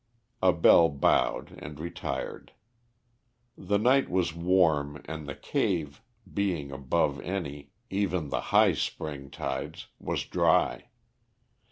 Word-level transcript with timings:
Abell 0.41 0.89
bowed 0.89 1.51
and 1.61 1.79
retired. 1.79 2.53
The 3.55 3.77
night 3.77 4.09
was 4.09 4.33
warm 4.33 4.99
and 5.05 5.27
the 5.27 5.35
cave, 5.35 6.01
being 6.33 6.71
above 6.71 7.19
any, 7.21 7.69
even 7.91 8.29
the 8.29 8.41
high 8.41 8.73
spring 8.73 9.29
tides, 9.29 9.89
was 9.99 10.25
dry. 10.25 10.87